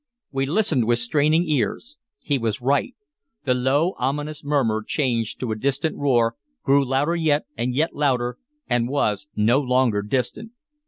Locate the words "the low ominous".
3.43-4.43